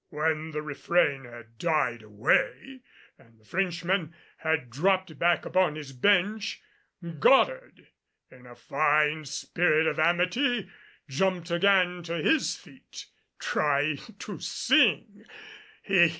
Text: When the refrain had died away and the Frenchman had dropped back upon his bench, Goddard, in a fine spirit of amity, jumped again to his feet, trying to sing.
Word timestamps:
When 0.09 0.49
the 0.49 0.63
refrain 0.63 1.25
had 1.25 1.59
died 1.59 2.01
away 2.01 2.79
and 3.19 3.39
the 3.39 3.45
Frenchman 3.45 4.15
had 4.37 4.71
dropped 4.71 5.19
back 5.19 5.45
upon 5.45 5.75
his 5.75 5.93
bench, 5.93 6.59
Goddard, 7.19 7.85
in 8.31 8.47
a 8.47 8.55
fine 8.55 9.25
spirit 9.25 9.85
of 9.85 9.99
amity, 9.99 10.71
jumped 11.07 11.51
again 11.51 12.01
to 12.01 12.15
his 12.15 12.55
feet, 12.55 13.05
trying 13.37 13.97
to 13.97 14.39
sing. 14.39 15.23